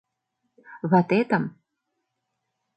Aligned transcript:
—Ватетым... 0.89 1.45